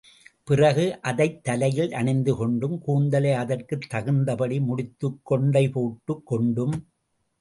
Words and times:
பிறகு 0.43 1.01
அதைத் 1.01 1.43
தலையிலே 1.43 1.91
அணிந்து 1.91 2.35
கொண்டும், 2.35 2.79
கூந்தலை 2.79 3.33
அதற்குத் 3.33 3.89
தகுந்தபடி 3.89 4.59
முடிந்து 4.59 5.17
கொண்டை 5.23 5.69
போட்டுக் 5.69 6.25
கொண்டும். 6.25 6.87